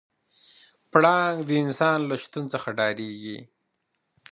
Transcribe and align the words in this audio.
پړانګ 0.91 1.37
د 1.47 1.51
انسان 1.63 1.99
له 2.09 2.15
شتون 2.23 2.45
څخه 2.53 2.69
ډارېږي. 2.77 3.39